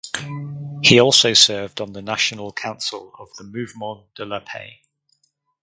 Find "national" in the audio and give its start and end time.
2.01-2.51